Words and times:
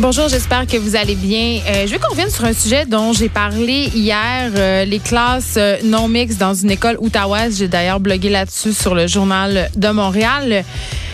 Bonjour, 0.00 0.28
j'espère 0.28 0.64
que 0.64 0.76
vous 0.76 0.94
allez 0.94 1.16
bien. 1.16 1.58
Euh, 1.66 1.84
je 1.84 1.92
veux 1.92 1.98
qu'on 1.98 2.10
revienne 2.10 2.30
sur 2.30 2.44
un 2.44 2.52
sujet 2.52 2.86
dont 2.86 3.12
j'ai 3.12 3.28
parlé 3.28 3.90
hier, 3.92 4.52
euh, 4.54 4.84
les 4.84 5.00
classes 5.00 5.54
euh, 5.56 5.76
non 5.82 6.06
mixtes 6.06 6.38
dans 6.38 6.54
une 6.54 6.70
école 6.70 6.96
outaouaise. 7.00 7.58
J'ai 7.58 7.66
d'ailleurs 7.66 7.98
blogué 7.98 8.28
là-dessus 8.28 8.72
sur 8.74 8.94
le 8.94 9.08
journal 9.08 9.68
de 9.74 9.88
Montréal. 9.88 10.64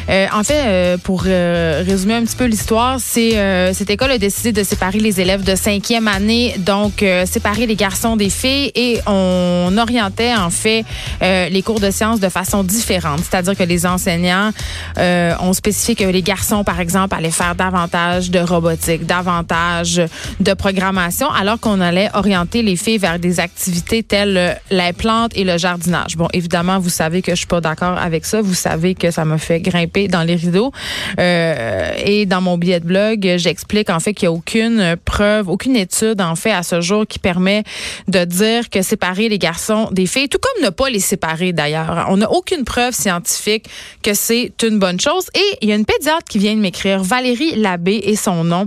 Euh, 0.09 0.27
en 0.33 0.45
fait, 0.45 0.65
euh, 0.67 0.99
pour 0.99 1.25
euh, 1.27 1.83
résumer 1.87 2.15
un 2.15 2.25
petit 2.25 2.37
peu 2.37 2.45
l'histoire, 2.45 2.99
c'est 3.01 3.33
cette 3.73 3.91
école 3.91 4.11
a 4.11 4.19
décidé 4.19 4.53
de 4.53 4.63
séparer 4.63 4.99
les 4.99 5.21
élèves 5.21 5.45
de 5.45 5.55
cinquième 5.55 6.09
année, 6.09 6.55
donc 6.59 7.05
séparer 7.27 7.67
les 7.67 7.77
garçons 7.77 8.17
des 8.17 8.31
filles, 8.31 8.71
et 8.75 9.01
on 9.07 9.77
orientait 9.79 10.35
en 10.35 10.51
fait 10.51 10.85
les 11.21 11.63
cours 11.63 11.81
de 11.81 11.91
sciences 11.91 12.21
de 12.21 12.29
façon 12.29 12.63
différente. 12.63 13.21
C'est-à-dire 13.21 13.57
que 13.57 13.63
les 13.63 13.87
enseignants 13.87 14.51
ont 14.99 15.53
spécifié 15.53 15.95
que 15.95 16.05
les 16.05 16.23
garçons, 16.23 16.65
par 16.65 16.81
exemple, 16.81 17.15
allaient 17.15 17.31
faire 17.31 17.55
davantage 17.55 18.31
de 18.31 18.41
robotique, 18.41 19.07
davantage 19.07 20.03
de 20.41 20.55
programmation, 20.55 21.31
alors 21.31 21.59
qu'on 21.61 21.81
allait 21.81 22.11
orienter 22.15 22.63
les 22.63 22.77
filles 22.77 22.99
vers 22.99 23.19
des 23.19 23.41
activités 23.41 24.03
telles 24.03 24.59
les 24.71 24.93
plantes 24.93 25.33
et 25.35 25.45
le 25.45 25.59
jardinage. 25.59 26.17
Bon, 26.17 26.29
évidemment, 26.33 26.79
vous 26.79 26.91
savez 26.91 27.23
que 27.23 27.33
je 27.33 27.37
suis 27.37 27.47
pas 27.47 27.61
d'accord 27.61 27.99
avec 27.99 28.25
ça. 28.25 28.43
Vous 28.43 28.55
savez 28.55 28.95
que 28.95 29.11
ça 29.11 29.25
me 29.25 29.39
fait 29.39 29.61
grimper 29.61 29.94
dans 30.09 30.23
les 30.23 30.35
rideaux. 30.35 30.73
Euh, 31.19 31.93
et 32.05 32.27
dans 32.27 32.41
mon 32.41 32.59
billet 32.59 32.81
de 32.81 32.87
blog, 32.87 33.35
j'explique 33.37 33.91
en 33.91 34.01
fait 34.01 34.15
qu'il 34.15 34.29
n'y 34.29 34.35
a 34.35 34.37
aucune 34.37 34.97
preuve, 35.05 35.49
aucune 35.49 35.77
étude 35.77 36.21
en 36.21 36.35
fait 36.35 36.51
à 36.51 36.63
ce 36.63 36.81
jour 36.81 37.07
qui 37.07 37.19
permet 37.19 37.63
de 38.09 38.25
dire 38.25 38.71
que 38.71 38.83
séparer 38.83 39.29
les 39.29 39.39
garçons 39.39 39.89
des 39.93 40.07
filles, 40.07 40.29
tout 40.29 40.39
comme 40.39 40.65
ne 40.65 40.71
pas 40.71 40.91
les 40.91 41.01
séparer 41.01 41.53
d'ailleurs. 41.53 42.07
On 42.11 42.19
n'a 42.19 42.31
aucune 42.31 42.65
preuve 42.65 42.93
scientifique 42.93 43.67
que 44.03 44.15
c'est 44.15 44.53
une 44.63 44.79
bonne 44.79 45.01
chose. 45.01 45.27
Et 45.35 45.59
il 45.63 45.69
y 45.69 45.73
a 45.73 45.77
une 45.77 45.85
pédiatre 45.85 46.25
qui 46.29 46.39
vient 46.39 46.55
de 46.55 46.61
m'écrire, 46.61 47.03
Valérie 47.03 47.55
Labbé 47.57 48.01
et 48.05 48.17
son 48.17 48.45
nom. 48.45 48.67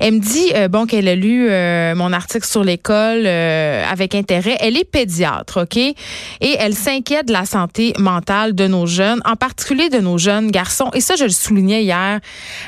Elle 0.00 0.14
me 0.14 0.20
dit 0.20 0.52
euh, 0.54 0.68
bon 0.68 0.86
qu'elle 0.86 1.08
a 1.08 1.14
lu 1.14 1.48
euh, 1.50 1.94
mon 1.94 2.12
article 2.12 2.46
sur 2.46 2.64
l'école 2.64 3.26
avec 3.26 4.14
intérêt. 4.14 4.56
Elle 4.60 4.76
est 4.76 4.84
pédiatre, 4.84 5.62
ok, 5.62 5.76
et 5.76 5.96
elle 6.58 6.74
s'inquiète 6.74 7.26
de 7.26 7.32
la 7.32 7.44
santé 7.44 7.92
mentale 7.98 8.54
de 8.54 8.66
nos 8.66 8.86
jeunes, 8.86 9.20
en 9.24 9.36
particulier 9.36 9.88
de 9.88 9.98
nos 9.98 10.18
jeunes 10.18 10.51
Et 10.94 11.00
ça, 11.00 11.16
je 11.16 11.24
le 11.24 11.30
soulignais 11.30 11.82
hier 11.82 12.20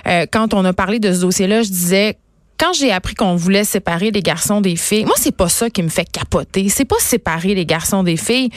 euh, 0.06 0.26
quand 0.30 0.54
on 0.54 0.64
a 0.64 0.72
parlé 0.72 0.98
de 0.98 1.12
ce 1.12 1.20
dossier-là. 1.20 1.62
Je 1.62 1.68
disais 1.68 2.18
quand 2.58 2.72
j'ai 2.72 2.92
appris 2.92 3.14
qu'on 3.14 3.36
voulait 3.36 3.64
séparer 3.64 4.10
les 4.10 4.22
garçons 4.22 4.60
des 4.60 4.76
filles, 4.76 5.04
moi 5.04 5.14
c'est 5.16 5.36
pas 5.36 5.48
ça 5.48 5.70
qui 5.70 5.82
me 5.82 5.88
fait 5.88 6.08
capoter. 6.10 6.68
C'est 6.68 6.84
pas 6.84 6.98
séparer 6.98 7.54
les 7.54 7.66
garçons 7.66 8.02
des 8.02 8.16
filles. 8.16 8.50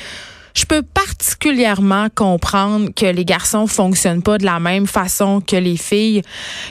Je 0.57 0.65
peux 0.65 0.81
particulièrement 0.81 2.07
comprendre 2.15 2.89
que 2.95 3.05
les 3.05 3.25
garçons 3.25 3.67
fonctionnent 3.67 4.23
pas 4.23 4.39
de 4.39 4.45
la 4.45 4.59
même 4.59 4.87
façon 4.87 5.39
que 5.39 5.55
les 5.55 5.77
filles, 5.77 6.23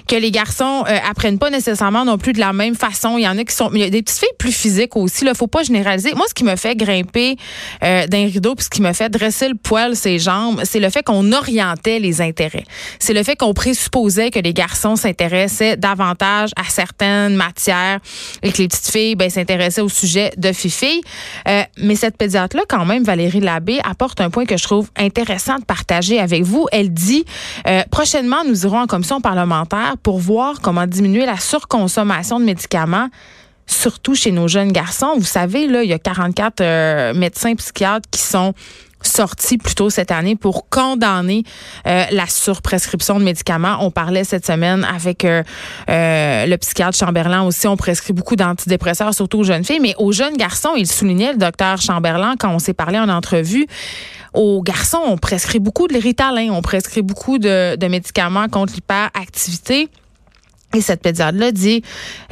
que 0.08 0.16
les 0.16 0.32
garçons 0.32 0.82
euh, 0.88 0.98
apprennent 1.08 1.38
pas 1.38 1.50
nécessairement 1.50 2.04
non 2.04 2.18
plus 2.18 2.32
de 2.32 2.40
la 2.40 2.52
même 2.52 2.74
façon. 2.74 3.16
Il 3.16 3.22
y 3.22 3.28
en 3.28 3.38
a 3.38 3.44
qui 3.44 3.54
sont, 3.54 3.70
il 3.72 3.80
y 3.80 3.84
a 3.84 3.90
des 3.90 4.02
petites 4.02 4.18
filles 4.18 4.28
plus 4.40 4.50
physiques 4.50 4.96
aussi. 4.96 5.24
Là, 5.24 5.34
faut 5.34 5.46
pas 5.46 5.62
généraliser. 5.62 6.14
Moi, 6.14 6.26
ce 6.28 6.34
qui 6.34 6.42
me 6.42 6.56
fait 6.56 6.74
grimper 6.74 7.36
euh, 7.84 8.08
d'un 8.08 8.26
rideau, 8.26 8.56
puis 8.56 8.64
ce 8.64 8.70
qui 8.70 8.82
me 8.82 8.92
fait 8.92 9.08
dresser 9.08 9.48
le 9.48 9.54
poil 9.54 9.94
ses 9.94 10.18
jambes, 10.18 10.60
c'est 10.64 10.80
le 10.80 10.90
fait 10.90 11.04
qu'on 11.04 11.30
orientait 11.30 12.00
les 12.00 12.20
intérêts. 12.20 12.64
C'est 12.98 13.14
le 13.14 13.22
fait 13.22 13.36
qu'on 13.36 13.54
présupposait 13.54 14.32
que 14.32 14.40
les 14.40 14.52
garçons 14.52 14.96
s'intéressaient 14.96 15.76
davantage 15.76 16.50
à 16.56 16.64
certaines 16.68 17.36
matières 17.36 18.00
et 18.42 18.50
que 18.50 18.58
les 18.58 18.66
petites 18.66 18.90
filles 18.90 19.14
ben, 19.14 19.30
s'intéressaient 19.30 19.80
au 19.80 19.88
sujet 19.88 20.32
de 20.36 20.50
filles. 20.52 21.02
Euh, 21.46 21.62
mais 21.78 21.94
cette 21.94 22.16
pédiatre 22.16 22.56
là, 22.56 22.64
quand 22.68 22.84
même, 22.84 23.04
Valérie 23.04 23.38
Labbé 23.38 23.75
apporte 23.84 24.20
un 24.20 24.30
point 24.30 24.44
que 24.44 24.56
je 24.56 24.62
trouve 24.62 24.90
intéressant 24.96 25.58
de 25.58 25.64
partager 25.64 26.18
avec 26.18 26.42
vous. 26.42 26.66
Elle 26.72 26.92
dit 26.92 27.24
euh, 27.66 27.82
prochainement, 27.90 28.44
nous 28.46 28.64
irons 28.64 28.80
en 28.80 28.86
commission 28.86 29.20
parlementaire 29.20 29.96
pour 30.02 30.18
voir 30.18 30.60
comment 30.60 30.86
diminuer 30.86 31.26
la 31.26 31.38
surconsommation 31.38 32.40
de 32.40 32.44
médicaments 32.44 33.08
surtout 33.66 34.14
chez 34.14 34.30
nos 34.30 34.48
jeunes 34.48 34.72
garçons. 34.72 35.14
Vous 35.16 35.24
savez, 35.24 35.66
là, 35.66 35.82
il 35.82 35.90
y 35.90 35.92
a 35.92 35.98
44 35.98 36.60
euh, 36.60 37.14
médecins 37.14 37.54
psychiatres 37.56 38.08
qui 38.10 38.20
sont 38.20 38.54
sorti 39.02 39.58
plus 39.58 39.74
tôt 39.74 39.90
cette 39.90 40.10
année 40.10 40.36
pour 40.36 40.68
condamner 40.68 41.44
euh, 41.86 42.04
la 42.10 42.26
surprescription 42.26 43.18
de 43.18 43.24
médicaments. 43.24 43.78
On 43.80 43.90
parlait 43.90 44.24
cette 44.24 44.46
semaine 44.46 44.84
avec 44.84 45.24
euh, 45.24 45.42
euh, 45.88 46.46
le 46.46 46.56
psychiatre 46.56 46.96
Chamberlain 46.96 47.42
aussi. 47.42 47.66
On 47.66 47.76
prescrit 47.76 48.12
beaucoup 48.12 48.36
d'antidépresseurs, 48.36 49.14
surtout 49.14 49.40
aux 49.40 49.44
jeunes 49.44 49.64
filles, 49.64 49.80
mais 49.80 49.94
aux 49.98 50.12
jeunes 50.12 50.36
garçons, 50.36 50.74
il 50.76 50.86
soulignait 50.86 51.32
le 51.32 51.38
docteur 51.38 51.80
Chamberlain 51.80 52.34
quand 52.38 52.50
on 52.50 52.58
s'est 52.58 52.74
parlé 52.74 52.98
en 52.98 53.08
entrevue. 53.08 53.66
Aux 54.34 54.62
garçons, 54.62 55.00
on 55.04 55.16
prescrit 55.16 55.60
beaucoup 55.60 55.88
de 55.88 55.94
l'Ritalin, 55.94 56.50
on 56.50 56.60
prescrit 56.60 57.02
beaucoup 57.02 57.38
de, 57.38 57.76
de 57.76 57.86
médicaments 57.86 58.48
contre 58.48 58.74
l'hyperactivité. 58.74 59.88
Et 60.74 60.80
cette 60.80 61.00
pédiatre-là 61.00 61.52
dit, 61.52 61.82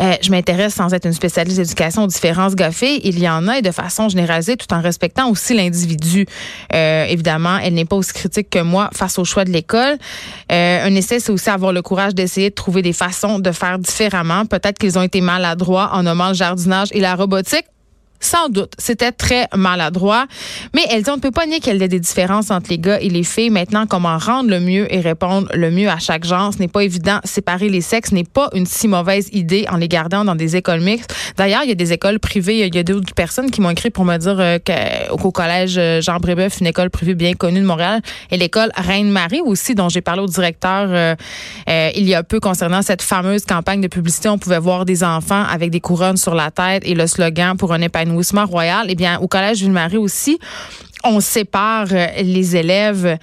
euh, 0.00 0.14
je 0.20 0.30
m'intéresse 0.30 0.74
sans 0.74 0.92
être 0.92 1.06
une 1.06 1.12
spécialiste 1.12 1.56
d'éducation 1.58 2.04
aux 2.04 2.06
différences 2.08 2.54
gaffées. 2.54 3.00
Il 3.06 3.18
y 3.18 3.28
en 3.28 3.48
a 3.48 3.58
et 3.58 3.62
de 3.62 3.70
façon 3.70 4.08
généralisée 4.08 4.56
tout 4.56 4.72
en 4.74 4.80
respectant 4.80 5.30
aussi 5.30 5.54
l'individu. 5.54 6.26
Euh, 6.74 7.04
évidemment, 7.04 7.58
elle 7.58 7.74
n'est 7.74 7.84
pas 7.84 7.96
aussi 7.96 8.12
critique 8.12 8.50
que 8.50 8.58
moi 8.58 8.90
face 8.92 9.18
au 9.18 9.24
choix 9.24 9.44
de 9.44 9.50
l'école. 9.50 9.96
Euh, 10.52 10.84
un 10.84 10.94
essai, 10.94 11.20
c'est 11.20 11.32
aussi 11.32 11.48
avoir 11.48 11.72
le 11.72 11.80
courage 11.80 12.14
d'essayer 12.14 12.50
de 12.50 12.54
trouver 12.54 12.82
des 12.82 12.92
façons 12.92 13.38
de 13.38 13.52
faire 13.52 13.78
différemment. 13.78 14.44
Peut-être 14.46 14.78
qu'ils 14.78 14.98
ont 14.98 15.02
été 15.02 15.20
maladroits 15.20 15.90
en 15.92 16.02
nommant 16.02 16.28
le 16.28 16.34
jardinage 16.34 16.88
et 16.92 17.00
la 17.00 17.14
robotique. 17.14 17.64
Sans 18.24 18.48
doute. 18.48 18.72
C'était 18.78 19.12
très 19.12 19.48
maladroit. 19.54 20.26
Mais 20.74 20.82
elle 20.90 21.02
dit, 21.02 21.10
on 21.10 21.16
ne 21.16 21.20
peut 21.20 21.30
pas 21.30 21.46
nier 21.46 21.60
qu'il 21.60 21.76
y 21.76 21.82
a 21.82 21.88
des 21.88 22.00
différences 22.00 22.50
entre 22.50 22.70
les 22.70 22.78
gars 22.78 22.98
et 22.98 23.10
les 23.10 23.22
filles. 23.22 23.50
Maintenant, 23.50 23.86
comment 23.86 24.16
rendre 24.16 24.48
le 24.48 24.60
mieux 24.60 24.92
et 24.92 25.00
répondre 25.00 25.48
le 25.52 25.70
mieux 25.70 25.90
à 25.90 25.98
chaque 25.98 26.24
genre, 26.24 26.54
ce 26.54 26.58
n'est 26.58 26.68
pas 26.68 26.82
évident. 26.82 27.20
Séparer 27.24 27.68
les 27.68 27.82
sexes 27.82 28.12
n'est 28.12 28.24
pas 28.24 28.48
une 28.54 28.64
si 28.64 28.88
mauvaise 28.88 29.28
idée 29.32 29.66
en 29.70 29.76
les 29.76 29.88
gardant 29.88 30.24
dans 30.24 30.34
des 30.36 30.56
écoles 30.56 30.80
mixtes. 30.80 31.14
D'ailleurs, 31.36 31.64
il 31.64 31.68
y 31.68 31.72
a 31.72 31.74
des 31.74 31.92
écoles 31.92 32.18
privées. 32.18 32.66
Il 32.66 32.74
y 32.74 32.78
a 32.78 32.82
d'autres 32.82 33.12
personnes 33.14 33.50
qui 33.50 33.60
m'ont 33.60 33.70
écrit 33.70 33.90
pour 33.90 34.06
me 34.06 34.16
dire 34.16 34.40
euh, 34.40 34.58
qu'au 35.18 35.30
collège 35.30 35.76
euh, 35.76 36.00
Jean 36.00 36.16
Brébeuf, 36.16 36.60
une 36.60 36.66
école 36.66 36.88
privée 36.88 37.14
bien 37.14 37.34
connue 37.34 37.60
de 37.60 37.66
Montréal, 37.66 38.00
et 38.30 38.38
l'école 38.38 38.70
Reine-Marie 38.74 39.42
aussi, 39.42 39.74
dont 39.74 39.90
j'ai 39.90 40.00
parlé 40.00 40.22
au 40.22 40.28
directeur 40.28 40.88
euh, 40.90 41.14
il 41.94 42.08
y 42.08 42.14
a 42.14 42.22
peu 42.22 42.40
concernant 42.40 42.80
cette 42.80 43.02
fameuse 43.02 43.44
campagne 43.44 43.82
de 43.82 43.88
publicité. 43.88 44.30
On 44.30 44.38
pouvait 44.38 44.58
voir 44.58 44.86
des 44.86 45.04
enfants 45.04 45.44
avec 45.44 45.70
des 45.70 45.80
couronnes 45.80 46.16
sur 46.16 46.34
la 46.34 46.50
tête 46.50 46.82
et 46.86 46.94
le 46.94 47.06
slogan 47.06 47.56
pour 47.58 47.72
un 47.74 47.82
épanouissement 47.82 48.13
épanouissement 48.14 48.46
royal, 48.46 48.86
eh 48.88 48.94
bien, 48.94 49.18
au 49.18 49.26
Collège 49.26 49.60
Ville-Marie 49.60 49.96
aussi, 49.96 50.38
on 51.02 51.20
sépare 51.20 51.88
euh, 51.90 52.06
les 52.22 52.56
élèves 52.56 53.18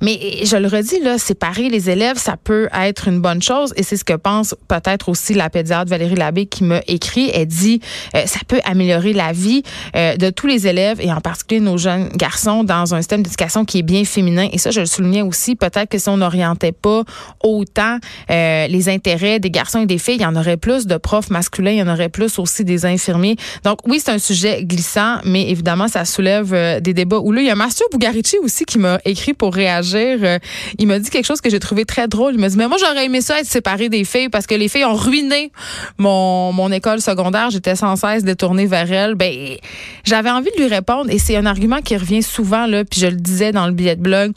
mais 0.00 0.44
je 0.44 0.56
le 0.56 0.68
redis, 0.68 1.00
là, 1.00 1.18
séparer 1.18 1.68
les 1.68 1.90
élèves, 1.90 2.18
ça 2.18 2.36
peut 2.36 2.68
être 2.74 3.08
une 3.08 3.20
bonne 3.20 3.42
chose. 3.42 3.72
Et 3.76 3.82
c'est 3.82 3.96
ce 3.96 4.04
que 4.04 4.14
pense 4.14 4.54
peut-être 4.68 5.08
aussi 5.08 5.34
la 5.34 5.50
pédiatre 5.50 5.90
Valérie 5.90 6.14
Labbé 6.14 6.46
qui 6.46 6.64
m'a 6.64 6.80
écrit. 6.86 7.30
Elle 7.32 7.46
dit, 7.46 7.80
euh, 8.14 8.26
ça 8.26 8.40
peut 8.46 8.60
améliorer 8.64 9.12
la 9.12 9.32
vie 9.32 9.62
euh, 9.96 10.16
de 10.16 10.30
tous 10.30 10.46
les 10.46 10.66
élèves 10.66 11.00
et 11.00 11.12
en 11.12 11.20
particulier 11.20 11.60
nos 11.60 11.78
jeunes 11.78 12.08
garçons 12.08 12.64
dans 12.64 12.94
un 12.94 12.98
système 12.98 13.22
d'éducation 13.22 13.64
qui 13.64 13.78
est 13.78 13.82
bien 13.82 14.04
féminin. 14.04 14.48
Et 14.52 14.58
ça, 14.58 14.70
je 14.70 14.80
le 14.80 14.86
soulignais 14.86 15.22
aussi, 15.22 15.56
peut-être 15.56 15.88
que 15.88 15.98
si 15.98 16.08
on 16.08 16.16
n'orientait 16.16 16.72
pas 16.72 17.04
autant 17.42 17.98
euh, 18.30 18.66
les 18.66 18.88
intérêts 18.88 19.40
des 19.40 19.50
garçons 19.50 19.80
et 19.80 19.86
des 19.86 19.98
filles, 19.98 20.16
il 20.16 20.22
y 20.22 20.26
en 20.26 20.36
aurait 20.36 20.56
plus 20.56 20.86
de 20.86 20.96
profs 20.96 21.30
masculins, 21.30 21.70
il 21.70 21.78
y 21.78 21.82
en 21.82 21.92
aurait 21.92 22.08
plus 22.08 22.38
aussi 22.38 22.64
des 22.64 22.86
infirmiers. 22.86 23.36
Donc 23.64 23.78
oui, 23.86 24.00
c'est 24.04 24.12
un 24.12 24.18
sujet 24.18 24.64
glissant, 24.64 25.18
mais 25.24 25.50
évidemment, 25.50 25.88
ça 25.88 26.04
soulève 26.04 26.80
des 26.80 26.94
débats. 26.94 27.18
Où 27.18 27.32
là, 27.32 27.40
il 27.40 27.46
y 27.46 27.50
a 27.50 27.56
Bougarici 27.90 28.38
aussi 28.38 28.64
qui 28.64 28.78
m'a 28.78 28.98
écrit 29.04 29.34
pour 29.34 29.54
réagir 29.54 29.83
euh, 29.94 30.38
il 30.78 30.86
m'a 30.86 30.98
dit 30.98 31.10
quelque 31.10 31.26
chose 31.26 31.40
que 31.40 31.50
j'ai 31.50 31.60
trouvé 31.60 31.84
très 31.84 32.08
drôle. 32.08 32.34
Il 32.34 32.40
m'a 32.40 32.48
dit, 32.48 32.56
mais 32.56 32.68
moi, 32.68 32.76
j'aurais 32.78 33.04
aimé 33.04 33.20
ça 33.20 33.40
être 33.40 33.46
séparé 33.46 33.88
des 33.88 34.04
filles 34.04 34.28
parce 34.28 34.46
que 34.46 34.54
les 34.54 34.68
filles 34.68 34.84
ont 34.84 34.94
ruiné 34.94 35.52
mon, 35.98 36.52
mon 36.52 36.70
école 36.72 37.00
secondaire. 37.00 37.50
J'étais 37.50 37.76
sans 37.76 37.96
cesse 37.96 38.24
détournée 38.24 38.66
vers 38.66 38.90
elles. 38.90 39.14
Ben, 39.14 39.56
j'avais 40.04 40.30
envie 40.30 40.50
de 40.56 40.62
lui 40.62 40.68
répondre 40.68 41.10
et 41.10 41.18
c'est 41.18 41.36
un 41.36 41.46
argument 41.46 41.80
qui 41.80 41.96
revient 41.96 42.22
souvent, 42.22 42.66
là, 42.66 42.84
puis 42.84 43.00
je 43.00 43.06
le 43.06 43.16
disais 43.16 43.52
dans 43.52 43.66
le 43.66 43.72
billet 43.72 43.96
de 43.96 44.02
blog. 44.02 44.32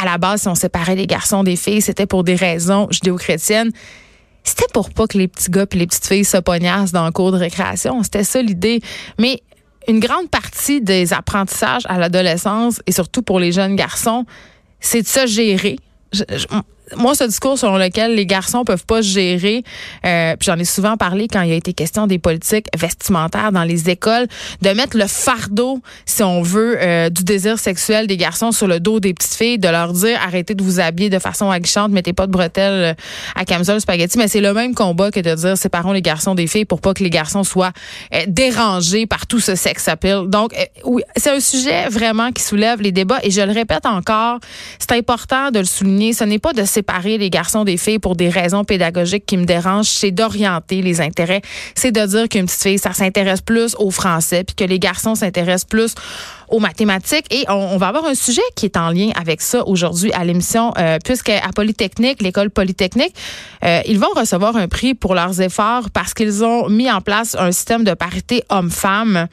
À 0.00 0.04
la 0.04 0.18
base, 0.18 0.42
si 0.42 0.48
on 0.48 0.54
séparait 0.54 0.96
les 0.96 1.06
garçons 1.06 1.44
des 1.44 1.56
filles, 1.56 1.80
c'était 1.80 2.06
pour 2.06 2.24
des 2.24 2.34
raisons 2.34 2.88
judéo-chrétiennes 2.90 3.72
c'était 4.44 4.66
pour 4.72 4.90
pas 4.90 5.06
que 5.06 5.18
les 5.18 5.28
petits 5.28 5.50
gars 5.50 5.66
et 5.70 5.76
les 5.76 5.86
petites 5.86 6.06
filles 6.06 6.24
se 6.24 6.36
pognassent 6.36 6.92
dans 6.92 7.04
le 7.04 7.12
cours 7.12 7.32
de 7.32 7.36
récréation. 7.36 8.02
C'était 8.02 8.24
ça 8.24 8.42
l'idée. 8.42 8.80
Mais 9.18 9.40
une 9.88 10.00
grande 10.00 10.30
partie 10.30 10.80
des 10.80 11.12
apprentissages 11.12 11.82
à 11.86 11.98
l'adolescence 11.98 12.80
et 12.86 12.92
surtout 12.92 13.22
pour 13.22 13.40
les 13.40 13.52
jeunes 13.52 13.76
garçons, 13.76 14.24
c'est 14.82 15.02
de 15.02 15.06
se 15.06 15.26
gérer. 15.26 15.78
Moi, 16.96 17.14
ce 17.14 17.24
discours 17.24 17.58
selon 17.58 17.76
lequel 17.76 18.14
les 18.14 18.26
garçons 18.26 18.64
peuvent 18.64 18.86
pas 18.86 19.00
gérer, 19.00 19.64
euh, 20.04 20.36
puis 20.36 20.46
j'en 20.46 20.58
ai 20.58 20.64
souvent 20.64 20.96
parlé 20.96 21.28
quand 21.28 21.42
il 21.42 21.50
y 21.50 21.52
a 21.52 21.56
été 21.56 21.72
question 21.72 22.06
des 22.06 22.18
politiques 22.18 22.66
vestimentaires 22.76 23.52
dans 23.52 23.64
les 23.64 23.90
écoles, 23.90 24.26
de 24.60 24.70
mettre 24.70 24.96
le 24.96 25.06
fardeau, 25.06 25.80
si 26.06 26.22
on 26.22 26.42
veut, 26.42 26.76
euh, 26.80 27.10
du 27.10 27.24
désir 27.24 27.58
sexuel 27.58 28.06
des 28.06 28.16
garçons 28.16 28.52
sur 28.52 28.66
le 28.66 28.80
dos 28.80 29.00
des 29.00 29.14
petites 29.14 29.34
filles, 29.34 29.58
de 29.58 29.68
leur 29.68 29.92
dire 29.92 30.18
arrêtez 30.24 30.54
de 30.54 30.62
vous 30.62 30.80
habiller 30.80 31.10
de 31.10 31.18
façon 31.18 31.50
aguichante, 31.50 31.90
mettez 31.90 32.12
pas 32.12 32.26
de 32.26 32.32
bretelles 32.32 32.72
euh, 32.72 32.94
à 33.34 33.44
camisole 33.44 33.80
spaghetti, 33.80 34.18
mais 34.18 34.28
c'est 34.28 34.40
le 34.40 34.52
même 34.52 34.74
combat 34.74 35.10
que 35.10 35.20
de 35.20 35.34
dire 35.34 35.56
séparons 35.56 35.92
les 35.92 36.02
garçons 36.02 36.34
des 36.34 36.46
filles 36.46 36.64
pour 36.64 36.80
pas 36.80 36.94
que 36.94 37.02
les 37.02 37.10
garçons 37.10 37.44
soient 37.44 37.72
dérangés 38.26 39.06
par 39.06 39.26
tout 39.26 39.40
ce 39.40 39.54
sex 39.54 39.88
appeal. 39.88 40.28
Donc, 40.28 40.54
oui, 40.84 41.02
c'est 41.16 41.30
un 41.30 41.40
sujet 41.40 41.88
vraiment 41.88 42.30
qui 42.32 42.42
soulève 42.42 42.80
les 42.80 42.92
débats 42.92 43.18
et 43.22 43.30
je 43.30 43.40
le 43.40 43.52
répète 43.52 43.86
encore, 43.86 44.38
c'est 44.78 44.92
important 44.92 45.50
de 45.50 45.58
le 45.58 45.64
souligner, 45.64 46.12
ce 46.12 46.24
n'est 46.24 46.38
pas 46.38 46.52
de 46.52 46.64
séparer 46.64 46.81
séparer 46.82 47.16
les 47.16 47.30
garçons 47.30 47.62
des 47.62 47.76
filles 47.76 48.00
pour 48.00 48.16
des 48.16 48.28
raisons 48.28 48.64
pédagogiques 48.64 49.24
qui 49.24 49.36
me 49.36 49.44
dérangent, 49.44 49.86
c'est 49.86 50.10
d'orienter 50.10 50.82
les 50.82 51.00
intérêts. 51.00 51.40
C'est 51.76 51.92
de 51.92 52.04
dire 52.04 52.28
qu'une 52.28 52.46
petite 52.46 52.60
fille, 52.60 52.78
ça 52.78 52.92
s'intéresse 52.92 53.40
plus 53.40 53.76
au 53.78 53.92
français, 53.92 54.42
puis 54.42 54.56
que 54.56 54.64
les 54.64 54.80
garçons 54.80 55.14
s'intéressent 55.14 55.66
plus 55.66 55.94
aux 56.52 56.60
mathématiques. 56.60 57.26
Et 57.30 57.44
on, 57.48 57.76
va 57.78 57.88
avoir 57.88 58.04
un 58.04 58.14
sujet 58.14 58.42
qui 58.54 58.66
est 58.66 58.76
en 58.76 58.90
lien 58.90 59.10
avec 59.14 59.40
ça 59.40 59.66
aujourd'hui 59.66 60.12
à 60.12 60.24
l'émission, 60.24 60.72
euh, 60.78 60.98
puisque 61.04 61.30
à 61.30 61.48
Polytechnique, 61.54 62.22
l'école 62.22 62.50
Polytechnique, 62.50 63.14
euh, 63.64 63.80
ils 63.86 63.98
vont 63.98 64.12
recevoir 64.14 64.54
un 64.56 64.68
prix 64.68 64.94
pour 64.94 65.14
leurs 65.14 65.40
efforts 65.40 65.90
parce 65.90 66.14
qu'ils 66.14 66.44
ont 66.44 66.68
mis 66.68 66.90
en 66.90 67.00
place 67.00 67.34
un 67.38 67.50
système 67.50 67.82
de 67.82 67.94
parité 67.94 68.44
homme-femme. 68.50 69.26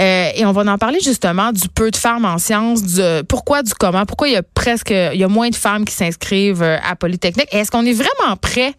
Euh, 0.00 0.30
et 0.34 0.46
on 0.46 0.52
va 0.52 0.72
en 0.72 0.78
parler 0.78 0.98
justement 1.02 1.52
du 1.52 1.68
peu 1.68 1.90
de 1.90 1.96
femmes 1.96 2.24
en 2.24 2.38
sciences, 2.38 2.82
du 2.82 3.02
pourquoi, 3.28 3.62
du 3.62 3.74
comment, 3.74 4.06
pourquoi 4.06 4.28
il 4.28 4.34
y 4.34 4.36
a 4.36 4.42
presque, 4.42 4.90
il 4.90 5.18
y 5.18 5.24
a 5.24 5.28
moins 5.28 5.50
de 5.50 5.56
femmes 5.56 5.84
qui 5.84 5.94
s'inscrivent 5.94 6.62
à 6.62 6.96
Polytechnique. 6.96 7.48
Est-ce 7.52 7.70
qu'on 7.70 7.84
est 7.84 7.92
vraiment 7.92 8.36
prêt 8.40 8.72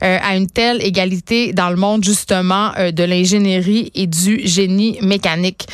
à 0.00 0.36
une 0.36 0.48
telle 0.48 0.82
égalité 0.82 1.52
dans 1.52 1.70
le 1.70 1.76
monde 1.76 2.04
justement 2.04 2.72
de 2.78 3.04
l'ingénierie 3.04 3.90
et 3.94 4.06
du 4.06 4.40
génie 4.46 4.98
mécanique? 5.02 5.66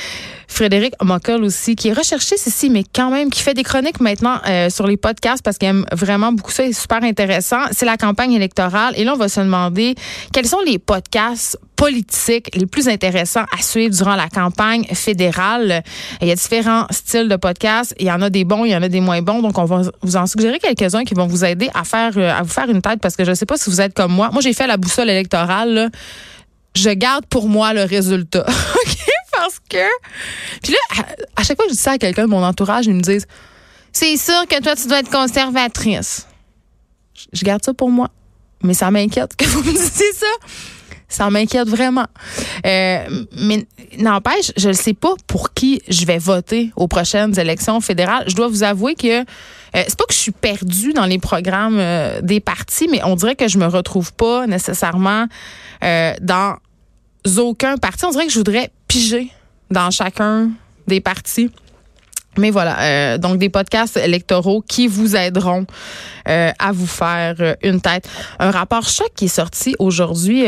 Frédéric 0.48 0.94
Mockel 1.02 1.44
aussi, 1.44 1.76
qui 1.76 1.88
est 1.88 1.92
recherché 1.92 2.34
ici, 2.34 2.70
mais 2.70 2.82
quand 2.82 3.10
même, 3.10 3.30
qui 3.30 3.42
fait 3.42 3.54
des 3.54 3.62
chroniques 3.62 4.00
maintenant 4.00 4.40
euh, 4.48 4.70
sur 4.70 4.86
les 4.86 4.96
podcasts 4.96 5.42
parce 5.42 5.58
qu'il 5.58 5.68
aime 5.68 5.84
vraiment 5.92 6.32
beaucoup 6.32 6.50
ça. 6.50 6.64
C'est 6.66 6.72
super 6.72 7.02
intéressant. 7.04 7.60
C'est 7.70 7.86
la 7.86 7.96
campagne 7.96 8.32
électorale. 8.32 8.94
Et 8.96 9.04
là, 9.04 9.12
on 9.14 9.18
va 9.18 9.28
se 9.28 9.40
demander 9.40 9.94
quels 10.32 10.46
sont 10.46 10.60
les 10.66 10.78
podcasts 10.78 11.58
politiques 11.76 12.50
les 12.56 12.66
plus 12.66 12.88
intéressants 12.88 13.44
à 13.56 13.62
suivre 13.62 13.94
durant 13.94 14.16
la 14.16 14.28
campagne 14.28 14.84
fédérale. 14.92 15.84
Il 16.20 16.28
y 16.28 16.32
a 16.32 16.34
différents 16.34 16.86
styles 16.90 17.28
de 17.28 17.36
podcasts. 17.36 17.94
Il 18.00 18.06
y 18.06 18.10
en 18.10 18.20
a 18.22 18.30
des 18.30 18.44
bons, 18.44 18.64
il 18.64 18.72
y 18.72 18.76
en 18.76 18.82
a 18.82 18.88
des 18.88 19.00
moins 19.00 19.22
bons. 19.22 19.42
Donc, 19.42 19.58
on 19.58 19.64
va 19.64 19.82
vous 20.02 20.16
en 20.16 20.26
suggérer 20.26 20.58
quelques-uns 20.58 21.04
qui 21.04 21.14
vont 21.14 21.26
vous 21.26 21.44
aider 21.44 21.68
à 21.74 21.84
faire, 21.84 22.12
euh, 22.16 22.32
à 22.32 22.42
vous 22.42 22.48
faire 22.48 22.68
une 22.68 22.82
tête 22.82 23.00
parce 23.00 23.16
que 23.16 23.24
je 23.24 23.30
ne 23.30 23.34
sais 23.34 23.46
pas 23.46 23.58
si 23.58 23.70
vous 23.70 23.80
êtes 23.80 23.94
comme 23.94 24.12
moi. 24.12 24.30
Moi, 24.32 24.40
j'ai 24.40 24.54
fait 24.54 24.66
la 24.66 24.78
boussole 24.78 25.10
électorale. 25.10 25.90
Je 26.74 26.90
garde 26.90 27.26
pour 27.26 27.48
moi 27.48 27.74
le 27.74 27.82
résultat. 27.82 28.46
Puis 29.68 30.72
là, 30.72 31.04
à, 31.36 31.42
chaque 31.42 31.56
fois 31.56 31.66
que 31.66 31.72
je 31.72 31.76
dis 31.76 31.82
ça 31.82 31.92
à 31.92 31.98
quelqu'un 31.98 32.24
de 32.24 32.30
mon 32.30 32.42
entourage, 32.42 32.86
ils 32.86 32.94
me 32.94 33.00
disent 33.00 33.26
C'est 33.92 34.16
sûr 34.16 34.46
que 34.48 34.60
toi, 34.62 34.74
tu 34.76 34.88
dois 34.88 35.00
être 35.00 35.10
conservatrice. 35.10 36.26
Je, 37.32 37.44
garde 37.44 37.64
ça 37.64 37.74
pour 37.74 37.90
moi. 37.90 38.10
Mais 38.62 38.74
ça 38.74 38.90
m'inquiète 38.90 39.36
que 39.36 39.44
vous 39.44 39.62
me 39.62 39.72
disiez 39.72 40.12
ça. 40.12 40.26
Ça 41.08 41.30
m'inquiète 41.30 41.68
vraiment. 41.68 42.06
Euh, 42.66 43.24
mais 43.32 43.66
n'empêche, 43.98 44.52
je 44.56 44.68
ne 44.68 44.74
sais 44.74 44.92
pas 44.92 45.14
pour 45.26 45.54
qui 45.54 45.80
je 45.88 46.04
vais 46.04 46.18
voter 46.18 46.70
aux 46.76 46.86
prochaines 46.86 47.38
élections 47.38 47.80
fédérales. 47.80 48.24
Je 48.26 48.34
dois 48.34 48.48
vous 48.48 48.62
avouer 48.62 48.94
que 48.94 49.20
euh, 49.20 49.24
c'est 49.72 49.96
pas 49.96 50.04
que 50.04 50.12
je 50.12 50.18
suis 50.18 50.32
perdue 50.32 50.92
dans 50.92 51.06
les 51.06 51.18
programmes 51.18 51.78
euh, 51.78 52.20
des 52.20 52.40
partis, 52.40 52.88
mais 52.90 53.00
on 53.04 53.16
dirait 53.16 53.36
que 53.36 53.48
je 53.48 53.58
me 53.58 53.66
retrouve 53.66 54.12
pas 54.12 54.46
nécessairement 54.46 55.26
dans 56.20 56.56
aucun 57.38 57.76
parti. 57.76 58.04
On 58.04 58.10
dirait 58.10 58.26
que 58.26 58.32
je 58.32 58.38
voudrais 58.38 58.70
piger 58.86 59.30
dans 59.70 59.90
chacun 59.90 60.50
des 60.86 61.00
partis. 61.00 61.50
Mais 62.38 62.50
voilà, 62.50 62.80
euh, 62.80 63.18
donc 63.18 63.38
des 63.38 63.48
podcasts 63.48 63.96
électoraux 63.96 64.62
qui 64.66 64.86
vous 64.86 65.16
aideront 65.16 65.66
euh, 66.28 66.52
à 66.58 66.72
vous 66.72 66.86
faire 66.86 67.34
euh, 67.40 67.54
une 67.62 67.80
tête. 67.80 68.08
Un 68.38 68.52
rapport 68.52 68.88
choc 68.88 69.10
qui 69.16 69.24
est 69.24 69.28
sorti 69.28 69.74
aujourd'hui, 69.80 70.44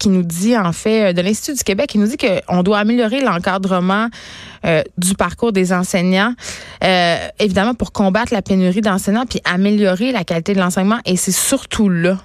qui 0.00 0.08
nous 0.08 0.22
dit 0.22 0.56
en 0.56 0.72
fait 0.72 1.14
de 1.14 1.20
l'Institut 1.20 1.56
du 1.56 1.64
Québec, 1.64 1.90
qui 1.90 1.98
nous 1.98 2.08
dit 2.08 2.16
qu'on 2.16 2.62
doit 2.62 2.78
améliorer 2.78 3.20
l'encadrement 3.20 4.08
du 4.96 5.14
parcours 5.14 5.52
des 5.52 5.72
enseignants, 5.72 6.34
évidemment 7.38 7.74
pour 7.74 7.92
combattre 7.92 8.32
la 8.32 8.42
pénurie 8.42 8.80
d'enseignants 8.80 9.26
puis 9.26 9.40
améliorer 9.44 10.10
la 10.10 10.24
qualité 10.24 10.54
de 10.54 10.60
l'enseignement. 10.60 10.98
Et 11.04 11.16
c'est 11.16 11.32
surtout 11.32 11.88
là 11.88 12.18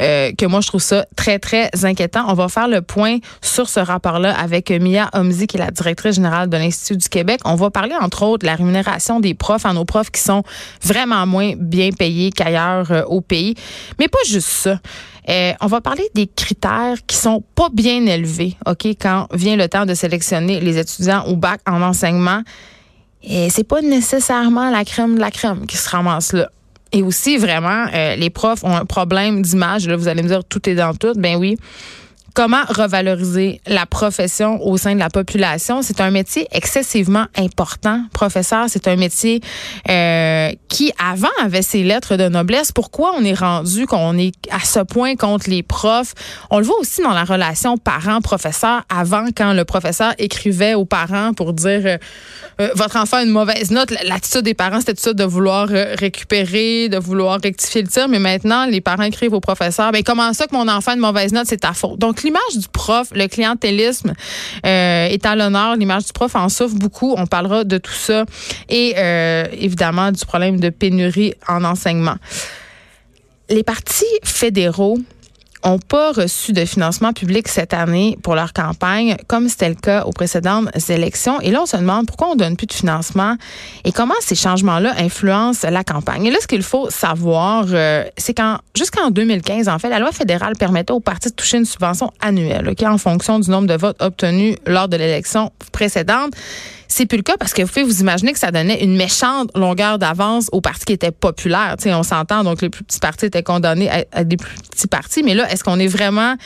euh, 0.00 0.32
que 0.32 0.46
moi 0.46 0.60
je 0.60 0.68
trouve 0.68 0.82
ça 0.82 1.06
très 1.16 1.38
très 1.38 1.70
inquiétant. 1.84 2.24
On 2.28 2.34
va 2.34 2.48
faire 2.48 2.68
le 2.68 2.82
point 2.82 3.18
sur 3.40 3.68
ce 3.68 3.80
rapport-là 3.80 4.34
avec 4.38 4.70
Mia 4.70 5.10
Omzi 5.14 5.46
qui 5.46 5.56
est 5.56 5.60
la 5.60 5.70
directrice 5.70 6.16
générale 6.16 6.48
de 6.48 6.56
l'Institut 6.56 6.96
du 6.96 7.08
Québec. 7.08 7.40
On 7.44 7.54
va 7.54 7.70
parler 7.70 7.94
entre 8.00 8.22
autres 8.22 8.42
de 8.42 8.46
la 8.46 8.54
rémunération 8.54 9.20
des 9.20 9.34
profs 9.34 9.66
à 9.66 9.72
nos 9.72 9.84
profs 9.84 10.10
qui 10.10 10.20
sont 10.20 10.42
vraiment 10.82 11.26
moins 11.26 11.52
bien 11.56 11.90
payés 11.90 12.30
qu'ailleurs 12.30 12.90
euh, 12.90 13.02
au 13.04 13.20
pays, 13.20 13.54
mais 13.98 14.08
pas 14.08 14.18
juste 14.26 14.48
ça. 14.48 14.78
Euh, 15.28 15.52
on 15.60 15.66
va 15.66 15.80
parler 15.80 16.08
des 16.14 16.26
critères 16.26 16.96
qui 17.06 17.16
sont 17.16 17.44
pas 17.54 17.68
bien 17.72 18.04
élevés, 18.06 18.56
ok, 18.66 18.86
quand 19.00 19.28
vient 19.32 19.56
le 19.56 19.68
temps 19.68 19.86
de 19.86 19.94
sélectionner 19.94 20.60
les 20.60 20.78
étudiants 20.78 21.24
au 21.26 21.36
bac 21.36 21.60
en 21.66 21.80
enseignement. 21.80 22.42
Et 23.22 23.50
c'est 23.50 23.64
pas 23.64 23.82
nécessairement 23.82 24.70
la 24.70 24.84
crème 24.84 25.14
de 25.14 25.20
la 25.20 25.30
crème 25.30 25.66
qui 25.66 25.76
se 25.76 25.88
ramasse 25.88 26.32
là. 26.32 26.50
Et 26.92 27.02
aussi, 27.02 27.38
vraiment, 27.38 27.86
euh, 27.94 28.16
les 28.16 28.30
profs 28.30 28.64
ont 28.64 28.76
un 28.76 28.84
problème 28.84 29.42
d'image. 29.42 29.88
Là, 29.88 29.96
vous 29.96 30.08
allez 30.08 30.22
me 30.22 30.28
dire, 30.28 30.44
tout 30.44 30.68
est 30.68 30.74
dans 30.74 30.94
tout. 30.94 31.14
Ben 31.16 31.36
oui. 31.36 31.56
Comment 32.34 32.62
revaloriser 32.66 33.60
la 33.66 33.84
profession 33.84 34.64
au 34.66 34.78
sein 34.78 34.94
de 34.94 34.98
la 34.98 35.10
population? 35.10 35.82
C'est 35.82 36.00
un 36.00 36.10
métier 36.10 36.48
excessivement 36.50 37.26
important. 37.36 38.04
Professeur, 38.14 38.66
c'est 38.68 38.88
un 38.88 38.96
métier 38.96 39.42
euh, 39.90 40.50
qui, 40.68 40.92
avant, 40.98 41.28
avait 41.42 41.60
ses 41.60 41.82
lettres 41.82 42.16
de 42.16 42.28
noblesse. 42.28 42.72
Pourquoi 42.72 43.12
on 43.18 43.22
est 43.22 43.34
rendu 43.34 43.86
qu'on 43.86 44.16
est 44.16 44.32
à 44.50 44.60
ce 44.60 44.80
point 44.80 45.14
contre 45.14 45.50
les 45.50 45.62
profs? 45.62 46.14
On 46.50 46.58
le 46.58 46.64
voit 46.64 46.78
aussi 46.78 47.02
dans 47.02 47.12
la 47.12 47.24
relation 47.24 47.76
parent-professeur. 47.76 48.82
Avant, 48.88 49.26
quand 49.36 49.52
le 49.52 49.66
professeur 49.66 50.14
écrivait 50.16 50.72
aux 50.72 50.86
parents 50.86 51.34
pour 51.34 51.52
dire 51.52 51.82
euh, 51.84 51.98
euh, 52.62 52.70
votre 52.76 52.96
enfant 52.96 53.18
a 53.18 53.24
une 53.24 53.30
mauvaise 53.30 53.70
note, 53.70 53.90
l'attitude 54.04 54.42
des 54.42 54.54
parents, 54.54 54.80
c'était 54.80 54.98
ça 54.98 55.12
de 55.12 55.24
vouloir 55.24 55.68
récupérer, 55.68 56.88
de 56.88 56.96
vouloir 56.96 57.40
rectifier 57.42 57.82
le 57.82 57.88
tir. 57.88 58.08
Mais 58.08 58.18
maintenant, 58.18 58.64
les 58.64 58.80
parents 58.80 59.02
écrivent 59.02 59.34
au 59.34 59.40
professeur, 59.40 59.92
ben 59.92 60.02
comment 60.02 60.32
ça 60.32 60.46
que 60.46 60.54
mon 60.54 60.68
enfant 60.68 60.92
a 60.92 60.94
une 60.94 61.00
mauvaise 61.00 61.34
note, 61.34 61.46
c'est 61.46 61.58
ta 61.58 61.74
faute. 61.74 61.98
Donc, 61.98 62.21
l'image 62.22 62.56
du 62.56 62.68
prof, 62.68 63.08
le 63.14 63.26
clientélisme 63.26 64.14
euh, 64.66 65.06
est 65.06 65.26
à 65.26 65.36
l'honneur. 65.36 65.76
L'image 65.76 66.06
du 66.06 66.12
prof 66.12 66.34
en 66.34 66.48
souffre 66.48 66.74
beaucoup. 66.74 67.14
On 67.16 67.26
parlera 67.26 67.64
de 67.64 67.78
tout 67.78 67.92
ça 67.92 68.24
et 68.68 68.94
euh, 68.96 69.44
évidemment 69.52 70.12
du 70.12 70.24
problème 70.24 70.60
de 70.60 70.70
pénurie 70.70 71.34
en 71.48 71.64
enseignement. 71.64 72.16
Les 73.48 73.62
partis 73.62 74.04
fédéraux 74.24 74.98
ont 75.64 75.78
pas 75.78 76.12
reçu 76.12 76.52
de 76.52 76.64
financement 76.64 77.12
public 77.12 77.48
cette 77.48 77.74
année 77.74 78.18
pour 78.22 78.34
leur 78.34 78.52
campagne, 78.52 79.16
comme 79.28 79.48
c'était 79.48 79.68
le 79.68 79.74
cas 79.74 80.04
aux 80.04 80.12
précédentes 80.12 80.68
élections. 80.88 81.40
Et 81.40 81.50
là, 81.50 81.62
on 81.62 81.66
se 81.66 81.76
demande 81.76 82.06
pourquoi 82.06 82.28
on 82.30 82.34
donne 82.34 82.56
plus 82.56 82.66
de 82.66 82.72
financement 82.72 83.36
et 83.84 83.92
comment 83.92 84.14
ces 84.20 84.34
changements-là 84.34 84.94
influencent 84.98 85.68
la 85.68 85.84
campagne. 85.84 86.26
Et 86.26 86.30
là, 86.30 86.38
ce 86.40 86.46
qu'il 86.46 86.62
faut 86.62 86.90
savoir, 86.90 87.66
euh, 87.70 88.04
c'est 88.16 88.34
qu'en 88.34 88.58
jusqu'en 88.76 89.10
2015, 89.10 89.68
en 89.68 89.78
fait, 89.78 89.88
la 89.88 89.98
loi 89.98 90.12
fédérale 90.12 90.54
permettait 90.56 90.92
aux 90.92 91.00
partis 91.00 91.30
de 91.30 91.34
toucher 91.34 91.58
une 91.58 91.64
subvention 91.64 92.10
annuelle, 92.20 92.74
qui 92.76 92.86
en 92.86 92.98
fonction 92.98 93.38
du 93.38 93.50
nombre 93.50 93.68
de 93.68 93.74
votes 93.74 94.00
obtenus 94.00 94.56
lors 94.66 94.88
de 94.88 94.96
l'élection 94.96 95.52
précédente. 95.72 96.34
C'est 96.92 97.06
plus 97.06 97.16
le 97.16 97.22
cas 97.22 97.38
parce 97.38 97.54
que 97.54 97.62
vous 97.62 97.68
pouvez 97.68 97.84
vous 97.84 98.02
imaginer 98.02 98.34
que 98.34 98.38
ça 98.38 98.50
donnait 98.50 98.84
une 98.84 98.96
méchante 98.96 99.50
longueur 99.56 99.98
d'avance 99.98 100.50
aux 100.52 100.60
partis 100.60 100.84
qui 100.84 100.92
étaient 100.92 101.10
populaires. 101.10 101.76
on 101.86 102.02
s'entend, 102.02 102.44
donc 102.44 102.60
les 102.60 102.68
plus 102.68 102.84
petits 102.84 102.98
partis 102.98 103.24
étaient 103.24 103.42
condamnés 103.42 103.88
à, 104.12 104.24
des 104.24 104.36
plus 104.36 104.58
petits 104.70 104.88
partis. 104.88 105.22
Mais 105.22 105.32
là, 105.32 105.46
est-ce 105.52 105.62
qu'on 105.62 105.78
est 105.78 105.86
vraiment 105.86 106.36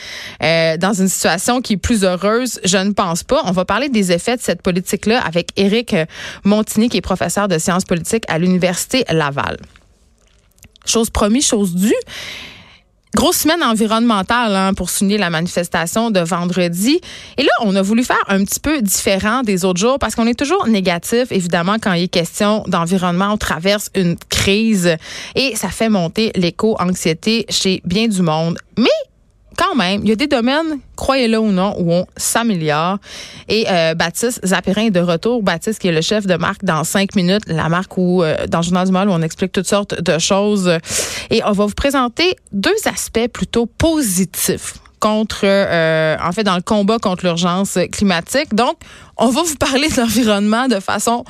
euh, 0.43 0.77
dans 0.77 0.93
une 0.93 1.09
situation 1.09 1.61
qui 1.61 1.75
est 1.75 1.79
plus 1.79 2.05
heureuse? 2.05 2.61
Je 2.65 2.79
ne 2.79 2.93
pense 2.93 3.23
pas. 3.23 3.43
On 3.45 3.53
va 3.53 3.65
parler 3.65 3.89
des 3.89 4.13
effets 4.13 4.37
de 4.37 4.43
cette 4.43 4.63
politique-là 4.63 5.21
avec 5.21 5.51
Éric 5.57 5.95
Montigny, 6.45 6.89
qui 6.89 6.97
est 6.97 7.03
professeur 7.03 7.49
de 7.49 7.59
sciences 7.59 7.85
politiques 7.85 8.25
à 8.29 8.39
l'Université 8.39 9.05
Laval. 9.11 9.57
Chose 10.85 11.11
promise, 11.11 11.47
chose 11.47 11.75
due. 11.75 11.95
Grosse 13.17 13.39
semaine 13.39 13.63
environnementale 13.63 14.55
hein, 14.55 14.75
pour 14.75 14.91
souligner 14.91 15.17
la 15.17 15.31
manifestation 15.31 16.11
de 16.11 16.21
vendredi. 16.21 17.01
Et 17.39 17.45
là, 17.45 17.51
on 17.63 17.75
a 17.75 17.81
voulu 17.81 18.05
faire 18.05 18.23
un 18.29 18.45
petit 18.45 18.61
peu 18.61 18.83
différent 18.83 19.41
des 19.41 19.65
autres 19.65 19.81
jours 19.81 19.99
parce 19.99 20.15
qu'on 20.15 20.27
est 20.27 20.39
toujours 20.39 20.67
négatif, 20.67 21.33
évidemment, 21.33 21.77
quand 21.81 21.95
il 21.95 22.03
est 22.03 22.09
question 22.09 22.63
d'environnement. 22.67 23.31
On 23.33 23.39
traverse 23.39 23.89
une 23.95 24.17
crise 24.29 24.97
et 25.35 25.57
ça 25.57 25.69
fait 25.69 25.89
monter 25.89 26.31
l'éco-anxiété 26.35 27.47
chez 27.49 27.81
bien 27.87 28.07
du 28.07 28.21
monde. 28.21 28.59
Mais 28.77 28.91
quand 29.67 29.75
même, 29.77 30.01
il 30.03 30.09
y 30.09 30.13
a 30.13 30.17
des 30.17 30.27
domaines, 30.27 30.81
croyez-le 30.97 31.39
ou 31.39 31.51
non, 31.51 31.75
où 31.79 31.93
on 31.93 32.07
s'améliore. 32.17 32.99
Et 33.49 33.67
euh, 33.69 33.95
Baptiste 33.95 34.45
Zapirin 34.47 34.87
est 34.87 34.91
de 34.91 35.01
retour. 35.01 35.43
Baptiste 35.43 35.81
qui 35.81 35.89
est 35.89 35.93
le 35.93 36.01
chef 36.01 36.27
de 36.27 36.37
marque 36.37 36.65
dans 36.65 36.85
cinq 36.85 37.15
minutes, 37.15 37.45
la 37.47 37.69
marque 37.69 37.97
où, 37.97 38.23
euh, 38.23 38.47
dans 38.49 38.59
le 38.59 38.65
Journal 38.65 38.87
du 38.87 38.93
Mal, 38.93 39.09
où 39.09 39.13
on 39.13 39.23
explique 39.23 39.53
toutes 39.53 39.67
sortes 39.67 40.01
de 40.01 40.19
choses. 40.19 40.71
Et 41.31 41.43
on 41.45 41.53
va 41.53 41.67
vous 41.67 41.75
présenter 41.75 42.37
deux 42.53 42.77
aspects 42.87 43.29
plutôt 43.33 43.67
positifs 43.67 44.75
contre, 45.01 45.41
euh, 45.45 46.17
en 46.23 46.33
fait, 46.33 46.45
dans 46.45 46.57
le 46.57 46.63
combat 46.63 46.99
contre 46.99 47.25
l'urgence 47.25 47.79
climatique. 47.93 48.55
Donc, 48.55 48.77
on 49.17 49.29
va 49.29 49.43
vous 49.43 49.57
parler 49.57 49.89
de 49.89 50.01
l'environnement 50.01 50.69
de 50.69 50.81
façon 50.81 51.25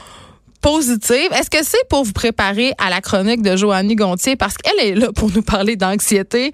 positive. 0.60 1.28
Est-ce 1.32 1.50
que 1.50 1.64
c'est 1.64 1.88
pour 1.88 2.04
vous 2.04 2.12
préparer 2.12 2.72
à 2.78 2.90
la 2.90 3.00
chronique 3.00 3.42
de 3.42 3.56
Joannie 3.56 3.96
Gontier? 3.96 4.36
Parce 4.36 4.56
qu'elle 4.56 4.86
est 4.86 4.94
là 4.94 5.08
pour 5.14 5.30
nous 5.30 5.42
parler 5.42 5.76
d'anxiété 5.76 6.52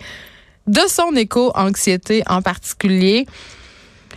de 0.67 0.81
son 0.89 1.15
éco-anxiété 1.15 2.23
en 2.29 2.43
particulier. 2.43 3.27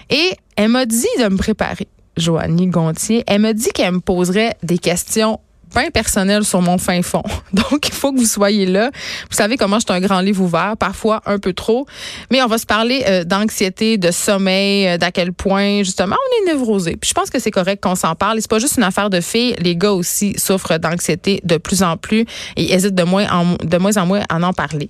Et 0.10 0.32
elle 0.56 0.70
m'a 0.70 0.86
dit 0.86 1.08
de 1.20 1.28
me 1.28 1.38
préparer, 1.38 1.88
Joanie 2.18 2.68
Gontier. 2.68 3.24
Elle 3.28 3.42
m'a 3.42 3.54
dit 3.54 3.70
qu'elle 3.74 3.94
me 3.94 4.00
poserait 4.00 4.56
des 4.64 4.78
questions 4.78 5.40
pain 5.76 5.90
personnel 5.92 6.46
sur 6.46 6.62
mon 6.62 6.78
fin 6.78 7.02
fond. 7.02 7.22
Donc, 7.54 7.88
il 7.88 7.94
faut 7.94 8.14
que 8.14 8.18
vous 8.18 8.26
soyez 8.26 8.66
là. 8.66 8.90
Vous 9.30 9.36
savez 9.36 9.58
comment 9.58 9.78
je 9.78 9.86
suis 9.88 9.96
un 9.96 10.00
grand 10.00 10.22
livre 10.22 10.42
ouvert, 10.42 10.76
parfois 10.80 11.22
un 11.26 11.38
peu 11.38 11.54
trop. 11.54 11.86
Mais 12.32 12.42
on 12.42 12.48
va 12.48 12.58
se 12.58 12.66
parler 12.66 13.04
euh, 13.08 13.24
d'anxiété, 13.26 13.98
de 13.98 14.10
sommeil, 14.10 14.88
euh, 14.88 14.98
d'à 14.98 15.12
quel 15.12 15.34
point, 15.34 15.84
justement, 15.84 16.16
on 16.16 16.50
est 16.50 16.54
névrosé. 16.54 16.96
Puis 16.96 17.10
je 17.10 17.14
pense 17.14 17.30
que 17.30 17.40
c'est 17.40 17.52
correct 17.52 17.84
qu'on 17.84 17.96
s'en 17.96 18.16
parle. 18.16 18.38
C'est 18.40 18.50
pas 18.50 18.60
juste 18.60 18.78
une 18.78 18.84
affaire 18.84 19.10
de 19.10 19.20
filles. 19.20 19.56
Les 19.60 19.76
gars 19.76 19.92
aussi 19.92 20.40
souffrent 20.40 20.80
d'anxiété 20.80 21.42
de 21.44 21.58
plus 21.58 21.84
en 21.84 21.98
plus 21.98 22.26
et 22.56 22.74
hésitent 22.74 22.96
de 22.96 23.04
moins 23.04 23.28
en, 23.30 23.56
de 23.62 23.78
moins, 23.78 23.98
en 23.98 24.06
moins 24.06 24.22
à 24.30 24.40
en 24.40 24.54
parler. 24.54 24.88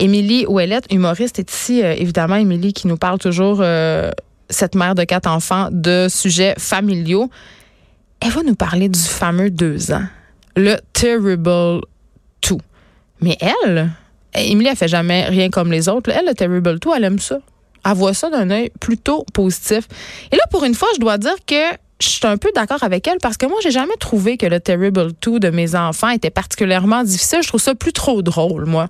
Émilie 0.00 0.46
Ouellette, 0.46 0.86
humoriste, 0.90 1.38
est 1.38 1.52
ici. 1.52 1.82
Euh, 1.82 1.94
évidemment, 1.96 2.36
Émilie 2.36 2.72
qui 2.72 2.88
nous 2.88 2.96
parle 2.96 3.18
toujours, 3.18 3.62
cette 4.48 4.74
mère 4.74 4.96
de 4.96 5.04
quatre 5.04 5.28
enfants, 5.28 5.68
de 5.70 6.08
sujets 6.08 6.54
familiaux 6.58 7.30
elle 8.20 8.30
va 8.30 8.42
nous 8.42 8.54
parler 8.54 8.88
du 8.88 9.00
fameux 9.00 9.50
deux 9.50 9.92
ans, 9.92 10.04
le 10.56 10.76
Terrible 10.92 11.80
Two. 12.40 12.60
Mais 13.22 13.36
elle, 13.40 13.90
Emily, 14.34 14.68
elle 14.68 14.76
fait 14.76 14.88
jamais 14.88 15.24
rien 15.24 15.50
comme 15.50 15.72
les 15.72 15.88
autres. 15.88 16.10
Elle, 16.10 16.26
le 16.26 16.34
Terrible 16.34 16.78
Two, 16.78 16.92
elle 16.94 17.04
aime 17.04 17.18
ça. 17.18 17.38
Elle 17.84 17.94
voit 17.94 18.12
ça 18.12 18.28
d'un 18.28 18.50
œil 18.50 18.70
plutôt 18.78 19.24
positif. 19.32 19.88
Et 20.32 20.36
là, 20.36 20.42
pour 20.50 20.64
une 20.64 20.74
fois, 20.74 20.88
je 20.94 21.00
dois 21.00 21.16
dire 21.16 21.34
que 21.46 21.76
je 21.98 22.08
suis 22.08 22.26
un 22.26 22.36
peu 22.36 22.50
d'accord 22.54 22.82
avec 22.82 23.08
elle 23.08 23.18
parce 23.22 23.38
que 23.38 23.46
moi, 23.46 23.58
j'ai 23.62 23.70
jamais 23.70 23.96
trouvé 23.98 24.36
que 24.36 24.46
le 24.46 24.60
Terrible 24.60 25.14
Two 25.14 25.38
de 25.38 25.48
mes 25.48 25.74
enfants 25.74 26.10
était 26.10 26.30
particulièrement 26.30 27.02
difficile. 27.04 27.38
Je 27.42 27.48
trouve 27.48 27.60
ça 27.60 27.74
plus 27.74 27.92
trop 27.92 28.20
drôle, 28.20 28.66
moi. 28.66 28.88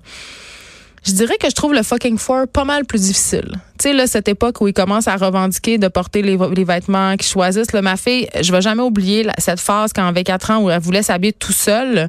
Je 1.03 1.13
dirais 1.13 1.37
que 1.39 1.49
je 1.49 1.55
trouve 1.55 1.73
le 1.73 1.81
fucking 1.81 2.19
four 2.19 2.47
pas 2.47 2.63
mal 2.63 2.85
plus 2.85 3.01
difficile. 3.01 3.49
Tu 3.79 3.89
sais, 3.89 3.93
là, 3.93 4.05
cette 4.05 4.27
époque 4.27 4.61
où 4.61 4.67
ils 4.67 4.73
commencent 4.73 5.07
à 5.07 5.15
revendiquer 5.15 5.79
de 5.79 5.87
porter 5.87 6.21
les, 6.21 6.37
vêtements 6.63 7.17
qu'ils 7.17 7.27
choisissent. 7.27 7.71
Là, 7.71 7.81
ma 7.81 7.97
fille, 7.97 8.27
je 8.39 8.51
vais 8.51 8.61
jamais 8.61 8.83
oublier 8.83 9.27
cette 9.39 9.59
phase 9.59 9.93
quand 9.93 10.03
elle 10.03 10.09
avait 10.09 10.23
4 10.23 10.51
ans 10.51 10.57
où 10.59 10.69
elle 10.69 10.79
voulait 10.79 11.01
s'habiller 11.01 11.33
tout 11.33 11.53
seule 11.53 12.07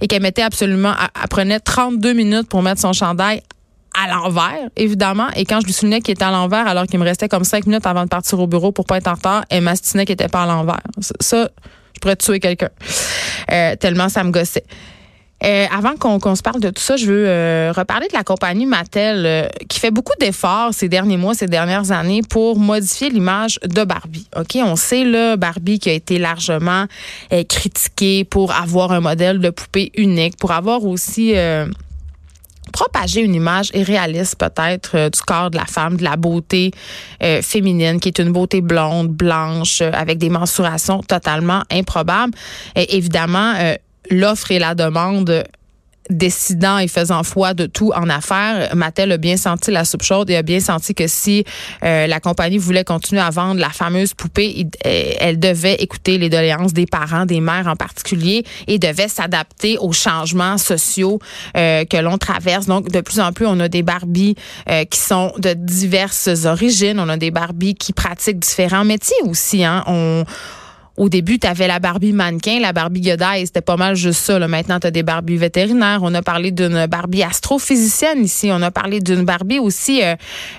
et 0.00 0.06
qu'elle 0.06 0.22
mettait 0.22 0.42
absolument, 0.42 0.94
elle, 0.98 1.28
prenait 1.28 1.60
32 1.60 2.14
minutes 2.14 2.48
pour 2.48 2.62
mettre 2.62 2.80
son 2.80 2.94
chandail 2.94 3.42
à 3.94 4.08
l'envers, 4.08 4.70
évidemment. 4.76 5.28
Et 5.36 5.44
quand 5.44 5.60
je 5.60 5.66
lui 5.66 5.74
souvenais 5.74 6.00
qu'il 6.00 6.12
était 6.12 6.24
à 6.24 6.30
l'envers, 6.30 6.66
alors 6.66 6.86
qu'il 6.86 6.98
me 6.98 7.04
restait 7.04 7.28
comme 7.28 7.44
5 7.44 7.66
minutes 7.66 7.86
avant 7.86 8.04
de 8.04 8.08
partir 8.08 8.40
au 8.40 8.46
bureau 8.46 8.72
pour 8.72 8.86
pas 8.86 8.96
être 8.96 9.08
en 9.08 9.14
retard, 9.14 9.44
elle 9.50 9.64
m'astinait 9.64 10.06
qu'il 10.06 10.14
était 10.14 10.28
pas 10.28 10.44
à 10.44 10.46
l'envers. 10.46 10.80
Ça, 11.20 11.50
je 11.92 12.00
pourrais 12.00 12.16
tuer 12.16 12.40
quelqu'un. 12.40 12.70
Euh, 13.52 13.76
tellement 13.76 14.08
ça 14.08 14.24
me 14.24 14.30
gossait. 14.30 14.64
Euh, 15.42 15.66
avant 15.74 15.96
qu'on 15.96 16.34
se 16.34 16.42
parle 16.42 16.60
de 16.60 16.68
tout 16.68 16.82
ça, 16.82 16.96
je 16.96 17.06
veux 17.06 17.24
euh, 17.26 17.72
reparler 17.74 18.08
de 18.08 18.12
la 18.12 18.24
compagnie 18.24 18.66
Mattel 18.66 19.24
euh, 19.24 19.48
qui 19.68 19.80
fait 19.80 19.90
beaucoup 19.90 20.12
d'efforts 20.20 20.74
ces 20.74 20.88
derniers 20.88 21.16
mois, 21.16 21.34
ces 21.34 21.46
dernières 21.46 21.92
années 21.92 22.20
pour 22.28 22.58
modifier 22.58 23.08
l'image 23.08 23.58
de 23.64 23.84
Barbie. 23.84 24.26
OK, 24.36 24.58
on 24.62 24.76
sait 24.76 25.04
là 25.04 25.36
Barbie 25.36 25.78
qui 25.78 25.88
a 25.88 25.92
été 25.92 26.18
largement 26.18 26.86
critiquée 27.48 28.24
pour 28.24 28.52
avoir 28.52 28.92
un 28.92 29.00
modèle 29.00 29.38
de 29.38 29.50
poupée 29.50 29.92
unique, 29.96 30.36
pour 30.36 30.52
avoir 30.52 30.84
aussi 30.84 31.34
propagé 32.72 33.20
une 33.22 33.34
image 33.34 33.70
irréaliste 33.74 34.36
peut-être 34.36 35.08
du 35.10 35.20
corps 35.20 35.50
de 35.50 35.56
la 35.56 35.66
femme, 35.66 35.96
de 35.96 36.04
la 36.04 36.16
beauté 36.16 36.72
féminine, 37.42 38.00
qui 38.00 38.08
est 38.08 38.18
une 38.18 38.32
beauté 38.32 38.60
blonde, 38.60 39.08
blanche, 39.08 39.80
avec 39.80 40.18
des 40.18 40.30
mensurations 40.30 41.02
totalement 41.02 41.62
improbables. 41.70 42.32
Et 42.76 42.96
évidemment, 42.96 43.54
l'offre 44.10 44.50
et 44.50 44.58
la 44.58 44.74
demande 44.74 45.44
décidant 46.10 46.78
et 46.78 46.88
faisant 46.88 47.22
foi 47.22 47.54
de 47.54 47.66
tout 47.66 47.92
en 47.94 48.08
affaires, 48.10 48.74
Mattel 48.74 49.12
a 49.12 49.16
bien 49.16 49.36
senti 49.36 49.70
la 49.70 49.84
soupe 49.84 50.02
chaude 50.02 50.28
et 50.30 50.36
a 50.36 50.42
bien 50.42 50.60
senti 50.60 50.94
que 50.94 51.06
si 51.06 51.44
euh, 51.84 52.06
la 52.06 52.20
compagnie 52.20 52.58
voulait 52.58 52.84
continuer 52.84 53.22
à 53.22 53.30
vendre 53.30 53.60
la 53.60 53.70
fameuse 53.70 54.12
poupée, 54.14 54.66
euh, 54.86 55.12
elle 55.18 55.38
devait 55.38 55.74
écouter 55.74 56.18
les 56.18 56.28
doléances 56.28 56.72
des 56.72 56.86
parents, 56.86 57.26
des 57.26 57.40
mères 57.40 57.68
en 57.68 57.76
particulier, 57.76 58.44
et 58.66 58.78
devait 58.78 59.08
s'adapter 59.08 59.78
aux 59.78 59.92
changements 59.92 60.58
sociaux 60.58 61.20
euh, 61.56 61.84
que 61.84 61.96
l'on 61.96 62.18
traverse. 62.18 62.66
Donc, 62.66 62.90
de 62.90 63.00
plus 63.00 63.20
en 63.20 63.32
plus, 63.32 63.46
on 63.46 63.60
a 63.60 63.68
des 63.68 63.82
Barbies 63.82 64.34
qui 64.90 64.98
sont 64.98 65.32
de 65.38 65.52
diverses 65.54 66.44
origines. 66.44 66.98
On 66.98 67.08
a 67.08 67.16
des 67.16 67.30
Barbies 67.30 67.74
qui 67.74 67.92
pratiquent 67.92 68.38
différents 68.38 68.84
métiers 68.84 69.16
aussi. 69.24 69.64
Hein. 69.64 69.84
Au 70.96 71.08
début, 71.08 71.38
tu 71.38 71.46
avais 71.46 71.66
la 71.66 71.78
Barbie 71.78 72.12
mannequin, 72.12 72.60
la 72.60 72.72
Barbie 72.72 73.00
Godaille, 73.00 73.46
c'était 73.46 73.60
pas 73.60 73.76
mal 73.76 73.94
juste 73.96 74.20
ça. 74.20 74.38
Maintenant, 74.38 74.80
tu 74.80 74.86
as 74.86 74.90
des 74.90 75.02
Barbies 75.02 75.36
vétérinaires. 75.36 76.00
On 76.02 76.12
a 76.14 76.22
parlé 76.22 76.50
d'une 76.50 76.86
Barbie 76.86 77.22
astrophysicienne 77.22 78.24
ici. 78.24 78.50
On 78.52 78.60
a 78.62 78.70
parlé 78.70 79.00
d'une 79.00 79.24
Barbie 79.24 79.58
aussi 79.58 80.02
euh, 80.02 80.14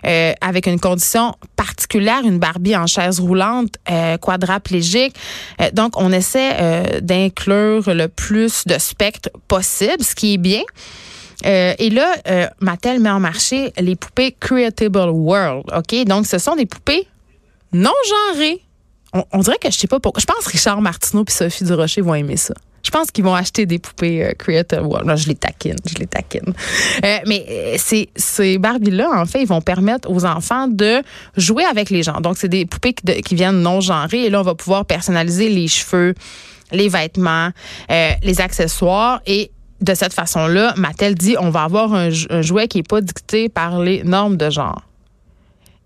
euh, 0.06 0.34
avec 0.42 0.68
une 0.68 0.80
condition 0.80 1.36
particulière, 1.56 2.22
une 2.24 2.40
Barbie 2.40 2.76
en 2.76 2.88
chaise 2.88 3.20
roulante, 3.20 3.76
euh, 3.90 4.18
quadraplégique. 4.18 5.16
donc, 5.74 5.94
on 5.96 6.12
essaie 6.12 7.02
d'inclure 7.02 7.94
le 7.94 8.08
plus 8.08 8.66
de 8.66 8.78
spectre 8.80 9.30
possible, 9.48 10.04
ce 10.04 10.16
qui 10.16 10.34
est 10.34 10.38
bien. 10.38 10.62
et 11.44 11.90
là, 11.90 12.16
Mattel 12.60 13.00
met 13.00 13.10
en 13.10 13.20
marché 13.20 13.74
les 13.78 13.96
poupées 13.96 14.36
Creatable 14.40 15.10
World. 15.10 15.66
OK? 15.76 16.06
Donc, 16.06 16.26
ce 16.26 16.38
sont 16.38 16.56
des 16.56 16.66
poupées 16.66 17.08
non 17.74 17.94
genrées 18.10 18.62
on, 19.14 19.40
dirait 19.40 19.58
que 19.58 19.70
je 19.70 19.78
sais 19.78 19.88
pas 19.88 20.00
pourquoi. 20.00 20.22
Je 20.22 20.26
pense 20.26 20.46
que 20.46 20.52
Richard 20.52 20.82
Martineau 20.82 21.26
et 21.28 21.32
Sophie 21.32 21.64
Durocher 21.66 22.02
vont 22.02 22.16
aimer 22.16 22.38
ça. 22.38 22.54
Je 22.84 22.90
pense 22.90 23.12
qu'ils 23.12 23.24
vont 23.24 23.36
acheter 23.36 23.66
des 23.66 23.78
poupées 23.78 24.26
euh, 24.26 24.82
World. 24.82 25.16
je 25.16 25.28
les 25.28 25.36
taquine, 25.36 25.76
je 25.88 26.00
les 26.00 26.08
taquine. 26.08 26.54
Euh, 27.06 27.18
mais 27.28 27.46
euh, 27.48 27.76
ces, 27.78 28.10
ces 28.16 28.58
Barbies-là, 28.58 29.10
en 29.14 29.26
fait, 29.26 29.42
ils 29.42 29.48
vont 29.48 29.62
permettre 29.62 30.10
aux 30.10 30.26
enfants 30.26 30.68
de 30.68 31.04
jouer 31.38 31.64
avec 31.66 31.90
les 31.90 32.04
gens. 32.04 32.22
Donc, 32.22 32.38
c'est 32.38 32.50
des 32.50 32.66
poupées 32.66 32.94
qui, 32.94 33.36
viennent 33.36 33.62
non 33.62 33.82
genrées. 33.82 34.26
Et 34.26 34.30
là, 34.30 34.40
on 34.40 34.44
va 34.44 34.56
pouvoir 34.56 34.86
personnaliser 34.86 35.50
les 35.50 35.68
cheveux, 35.68 36.16
les 36.72 36.90
vêtements, 36.90 37.50
les 37.90 38.42
accessoires. 38.42 39.22
Et 39.28 39.52
de 39.82 39.94
cette 39.94 40.14
façon-là, 40.14 40.74
Mattel 40.78 41.16
dit, 41.16 41.36
on 41.40 41.50
va 41.50 41.64
avoir 41.64 41.94
un, 41.94 42.10
un 42.30 42.42
jouet 42.42 42.68
qui 42.68 42.78
n'est 42.80 42.84
pas 42.84 43.02
dicté 43.02 43.50
par 43.50 43.80
les 43.80 44.04
normes 44.04 44.38
de 44.38 44.50
genre. 44.50 44.82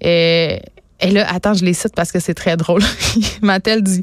Et 0.02 0.62
et 1.02 1.12
là, 1.12 1.28
attends, 1.30 1.54
je 1.54 1.66
les 1.66 1.74
cite 1.74 1.94
parce 1.94 2.12
que 2.12 2.20
c'est 2.20 2.34
très 2.34 2.56
drôle. 2.56 2.82
Mattel 3.42 3.84
dit 3.84 4.02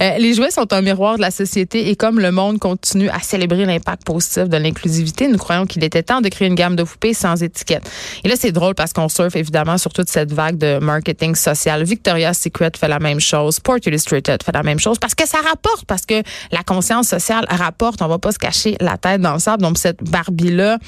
euh, 0.00 0.18
Les 0.18 0.34
jouets 0.34 0.50
sont 0.50 0.70
un 0.74 0.82
miroir 0.82 1.16
de 1.16 1.22
la 1.22 1.30
société 1.30 1.88
et 1.88 1.96
comme 1.96 2.20
le 2.20 2.30
monde 2.30 2.58
continue 2.58 3.08
à 3.08 3.20
célébrer 3.20 3.64
l'impact 3.64 4.04
positif 4.04 4.44
de 4.48 4.56
l'inclusivité, 4.58 5.26
nous 5.28 5.38
croyons 5.38 5.66
qu'il 5.66 5.82
était 5.84 6.02
temps 6.02 6.20
de 6.20 6.28
créer 6.28 6.48
une 6.48 6.54
gamme 6.54 6.76
de 6.76 6.82
poupées 6.82 7.14
sans 7.14 7.42
étiquette. 7.42 7.90
Et 8.24 8.28
là, 8.28 8.34
c'est 8.38 8.52
drôle 8.52 8.74
parce 8.74 8.92
qu'on 8.92 9.08
surfe 9.08 9.36
évidemment 9.36 9.78
sur 9.78 9.92
toute 9.92 10.10
cette 10.10 10.32
vague 10.32 10.58
de 10.58 10.78
marketing 10.78 11.34
social. 11.34 11.82
Victoria's 11.84 12.38
Secret 12.38 12.72
fait 12.78 12.88
la 12.88 12.98
même 12.98 13.20
chose, 13.20 13.56
Sport 13.56 13.78
Illustrated 13.86 14.42
fait 14.42 14.52
la 14.52 14.62
même 14.62 14.78
chose 14.78 14.98
parce 14.98 15.14
que 15.14 15.26
ça 15.26 15.38
rapporte, 15.38 15.86
parce 15.86 16.04
que 16.04 16.22
la 16.52 16.62
conscience 16.62 17.08
sociale 17.08 17.46
rapporte. 17.48 18.02
On 18.02 18.08
va 18.08 18.18
pas 18.18 18.32
se 18.32 18.38
cacher 18.38 18.76
la 18.80 18.98
tête 18.98 19.20
dans 19.20 19.32
le 19.32 19.38
sable. 19.38 19.62
Donc, 19.62 19.78
cette 19.78 20.02
Barbie-là, 20.02 20.78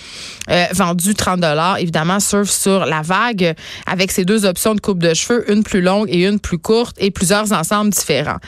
euh, 0.51 0.67
vendue 0.73 1.15
30 1.15 1.41
évidemment, 1.79 2.21
surfe 2.21 2.51
sur 2.51 2.85
la 2.85 3.03
vague 3.03 3.55
avec 3.87 4.13
ses 4.13 4.25
deux 4.25 4.45
options 4.45 4.75
de 4.75 4.81
coupe 4.81 4.99
de 4.99 5.15
cheveux 5.15 5.30
une 5.49 5.63
plus 5.63 5.81
longue 5.81 6.09
et 6.11 6.27
une 6.27 6.39
plus 6.39 6.59
courte, 6.59 6.97
et 6.99 7.11
plusieurs 7.11 7.53
ensembles 7.53 7.91
différents. 7.91 8.39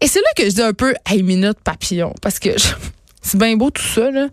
Et 0.00 0.06
c'est 0.06 0.20
là 0.20 0.28
que 0.36 0.44
je 0.44 0.54
dis 0.54 0.62
un 0.62 0.72
peu, 0.72 0.94
hey, 1.06 1.22
minute 1.22 1.58
papillon, 1.62 2.14
parce 2.22 2.38
que 2.38 2.50
c'est 3.22 3.38
bien 3.38 3.56
beau 3.56 3.70
tout 3.70 3.82
ça, 3.82 4.10
là. 4.10 4.28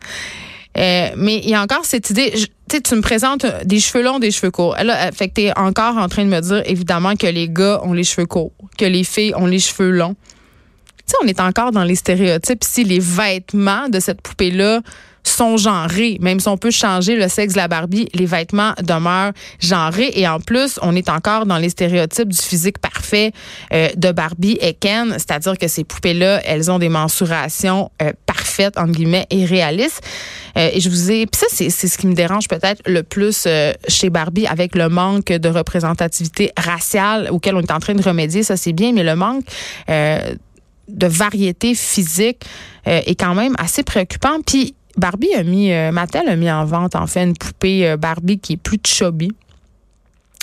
Euh, 0.77 1.09
mais 1.17 1.37
il 1.37 1.49
y 1.49 1.55
a 1.55 1.61
encore 1.61 1.85
cette 1.85 2.09
idée, 2.11 2.31
tu 2.69 2.81
tu 2.81 2.95
me 2.95 3.01
présentes 3.01 3.45
des 3.65 3.79
cheveux 3.79 4.03
longs, 4.03 4.19
des 4.19 4.29
cheveux 4.29 4.51
courts. 4.51 4.75
Là, 4.83 5.11
fait 5.11 5.29
que 5.29 5.33
t'es 5.33 5.51
encore 5.57 5.97
en 5.97 6.07
train 6.07 6.23
de 6.23 6.29
me 6.29 6.39
dire, 6.39 6.61
évidemment, 6.65 7.15
que 7.15 7.25
les 7.25 7.49
gars 7.49 7.81
ont 7.83 7.93
les 7.93 8.03
cheveux 8.03 8.27
courts, 8.27 8.51
que 8.77 8.85
les 8.85 9.03
filles 9.03 9.33
ont 9.35 9.47
les 9.47 9.59
cheveux 9.59 9.89
longs. 9.89 10.15
Tu 10.97 11.13
sais, 11.13 11.15
on 11.23 11.27
est 11.27 11.39
encore 11.39 11.71
dans 11.71 11.83
les 11.83 11.95
stéréotypes. 11.95 12.63
Si 12.63 12.83
les 12.83 12.99
vêtements 12.99 13.89
de 13.89 13.99
cette 13.99 14.21
poupée-là 14.21 14.81
sont 15.29 15.57
genrés. 15.57 16.17
Même 16.21 16.39
si 16.39 16.47
on 16.47 16.57
peut 16.57 16.71
changer 16.71 17.15
le 17.15 17.27
sexe 17.27 17.53
de 17.53 17.57
la 17.57 17.67
Barbie, 17.67 18.07
les 18.13 18.25
vêtements 18.25 18.73
demeurent 18.81 19.33
genrés. 19.59 20.11
Et 20.13 20.27
en 20.27 20.39
plus, 20.39 20.79
on 20.81 20.95
est 20.95 21.09
encore 21.09 21.45
dans 21.45 21.57
les 21.57 21.69
stéréotypes 21.69 22.29
du 22.29 22.41
physique 22.41 22.79
parfait 22.79 23.31
euh, 23.73 23.89
de 23.95 24.11
Barbie 24.11 24.57
et 24.61 24.73
Ken, 24.73 25.13
c'est-à-dire 25.13 25.57
que 25.57 25.67
ces 25.67 25.83
poupées-là, 25.83 26.41
elles 26.45 26.71
ont 26.71 26.79
des 26.79 26.89
mensurations 26.89 27.91
euh, 28.01 28.11
parfaites, 28.25 28.77
entre 28.77 28.93
guillemets, 28.93 29.27
et 29.29 29.45
réalistes. 29.45 30.01
Euh, 30.57 30.69
et 30.73 30.79
je 30.79 30.89
vous 30.89 31.11
ai... 31.11 31.25
Puis 31.25 31.39
ça, 31.39 31.47
c'est 31.49 31.69
ce 31.69 31.97
qui 31.97 32.07
me 32.07 32.13
dérange 32.13 32.47
peut-être 32.47 32.81
le 32.85 33.03
plus 33.03 33.47
chez 33.87 34.09
Barbie 34.09 34.47
avec 34.47 34.75
le 34.75 34.89
manque 34.89 35.27
de 35.27 35.49
représentativité 35.49 36.51
raciale 36.57 37.29
auquel 37.31 37.55
on 37.55 37.61
est 37.61 37.71
en 37.71 37.79
train 37.79 37.93
de 37.93 38.01
remédier. 38.01 38.43
Ça, 38.43 38.57
c'est 38.57 38.73
bien, 38.73 38.93
mais 38.93 39.03
le 39.03 39.15
manque 39.15 39.45
de 39.87 41.07
variété 41.07 41.75
physique 41.75 42.43
est 42.85 43.19
quand 43.19 43.35
même 43.35 43.55
assez 43.59 43.83
préoccupant. 43.83 44.39
Puis 44.45 44.75
Barbie 44.97 45.33
a 45.35 45.43
mis, 45.43 45.71
euh, 45.71 45.91
Mattel 45.91 46.27
a 46.27 46.35
mis 46.35 46.49
en 46.51 46.65
vente 46.65 46.95
en 46.95 47.07
fait 47.07 47.23
une 47.23 47.37
poupée 47.37 47.87
euh, 47.87 47.97
Barbie 47.97 48.39
qui 48.39 48.53
est 48.53 48.57
plus 48.57 48.79
chubby. 48.85 49.31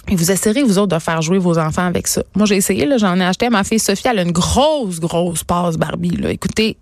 Et 0.09 0.17
vous 0.17 0.31
essayerez, 0.31 0.63
vous 0.63 0.79
autres, 0.79 0.95
de 0.95 1.01
faire 1.01 1.23
jouer 1.23 1.39
vos 1.39 1.59
enfants 1.59 1.87
avec 1.87 2.07
ça. 2.07 2.23
Moi, 2.35 2.47
j'ai 2.47 2.57
essayé, 2.57 2.87
j'en 2.99 3.19
ai 3.19 3.25
acheté 3.25 3.47
à 3.47 3.51
ma 3.51 3.65
fille 3.65 3.79
Sophie. 3.79 4.07
Elle 4.07 4.19
a 4.19 4.23
une 4.23 4.33
grosse, 4.33 5.01
grosse 5.01 5.45
passe 5.45 5.77
Barbie. 5.77 6.17
Là. 6.17 6.31
Écoutez, 6.31 6.77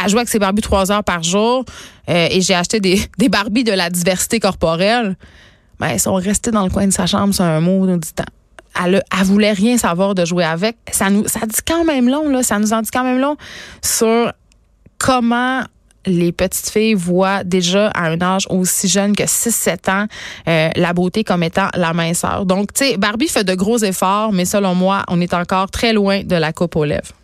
elle 0.00 0.08
joue 0.08 0.18
avec 0.18 0.28
ses 0.28 0.38
Barbies 0.38 0.62
trois 0.62 0.92
heures 0.92 1.04
par 1.04 1.22
jour. 1.22 1.64
Euh, 2.08 2.28
et 2.30 2.40
j'ai 2.40 2.54
acheté 2.54 2.80
des, 2.80 3.02
des 3.18 3.28
Barbies 3.28 3.64
de 3.64 3.72
la 3.72 3.90
diversité 3.90 4.38
corporelle. 4.38 5.16
Ben, 5.80 5.88
elles 5.88 6.00
sont 6.00 6.14
restées 6.14 6.50
dans 6.50 6.64
le 6.64 6.70
coin 6.70 6.86
de 6.86 6.92
sa 6.92 7.06
chambre, 7.06 7.34
c'est 7.34 7.42
un 7.42 7.60
mot 7.60 7.86
du 7.86 8.12
temps. 8.12 8.24
Elle, 8.80 9.02
elle 9.18 9.26
voulait 9.26 9.52
rien 9.52 9.76
savoir 9.76 10.14
de 10.14 10.24
jouer 10.24 10.44
avec. 10.44 10.76
Ça 10.92 11.10
nous, 11.10 11.26
ça 11.26 11.40
dit 11.40 11.60
quand 11.66 11.84
même 11.84 12.08
long, 12.08 12.28
là. 12.28 12.42
Ça 12.42 12.58
nous 12.58 12.72
en 12.72 12.82
dit 12.82 12.90
quand 12.92 13.04
même 13.04 13.18
long 13.18 13.36
sur 13.82 14.32
comment 14.98 15.62
les 16.08 16.32
petites 16.32 16.70
filles 16.70 16.94
voient 16.94 17.44
déjà 17.44 17.88
à 17.88 18.08
un 18.08 18.20
âge 18.20 18.46
aussi 18.50 18.88
jeune 18.88 19.14
que 19.14 19.24
6-7 19.24 19.90
ans 19.90 20.06
euh, 20.48 20.70
la 20.74 20.92
beauté 20.92 21.24
comme 21.24 21.42
étant 21.42 21.68
la 21.74 21.92
minceur. 21.92 22.46
Donc, 22.46 22.72
tu 22.72 22.84
sais, 22.84 22.96
Barbie 22.96 23.28
fait 23.28 23.44
de 23.44 23.54
gros 23.54 23.78
efforts, 23.78 24.32
mais 24.32 24.44
selon 24.44 24.74
moi, 24.74 25.04
on 25.08 25.20
est 25.20 25.34
encore 25.34 25.70
très 25.70 25.92
loin 25.92 26.22
de 26.22 26.36
la 26.36 26.52
coupe 26.52 26.76
aux 26.76 26.84
lèvres. 26.84 27.17